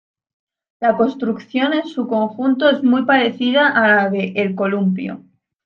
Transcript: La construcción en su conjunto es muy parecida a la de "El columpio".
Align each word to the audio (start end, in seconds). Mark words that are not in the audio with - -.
La 0.79 0.97
construcción 0.97 1.73
en 1.75 1.85
su 1.85 2.07
conjunto 2.07 2.67
es 2.67 2.81
muy 2.81 3.05
parecida 3.05 3.67
a 3.67 3.87
la 3.87 4.09
de 4.09 4.33
"El 4.35 4.55
columpio". 4.55 5.21